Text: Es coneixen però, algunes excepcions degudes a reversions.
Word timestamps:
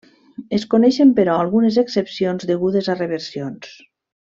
Es 0.57 0.63
coneixen 0.71 1.11
però, 1.21 1.35
algunes 1.43 1.79
excepcions 1.85 2.51
degudes 2.55 2.93
a 2.95 2.99
reversions. 3.05 3.75